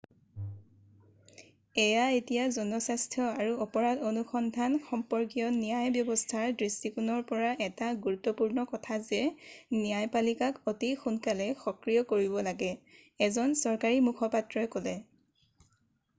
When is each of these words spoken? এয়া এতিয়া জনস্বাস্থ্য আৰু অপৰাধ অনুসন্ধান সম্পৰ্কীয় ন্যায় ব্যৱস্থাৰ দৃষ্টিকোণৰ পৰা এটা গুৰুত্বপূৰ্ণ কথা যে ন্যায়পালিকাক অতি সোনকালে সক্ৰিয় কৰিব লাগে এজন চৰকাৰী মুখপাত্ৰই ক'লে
এয়া 1.81 2.05
এতিয়া 2.19 2.45
জনস্বাস্থ্য 2.55 3.25
আৰু 3.41 3.51
অপৰাধ 3.65 3.99
অনুসন্ধান 4.11 4.77
সম্পৰ্কীয় 4.85 5.51
ন্যায় 5.57 5.91
ব্যৱস্থাৰ 5.97 6.47
দৃষ্টিকোণৰ 6.61 7.21
পৰা 7.33 7.51
এটা 7.67 7.89
গুৰুত্বপূৰ্ণ 8.07 8.63
কথা 8.71 8.97
যে 9.11 9.19
ন্যায়পালিকাক 9.33 10.59
অতি 10.73 10.89
সোনকালে 11.03 11.51
সক্ৰিয় 11.65 12.07
কৰিব 12.13 12.39
লাগে 12.49 12.71
এজন 13.29 13.53
চৰকাৰী 13.63 14.01
মুখপাত্ৰই 14.09 14.73
ক'লে 14.77 14.95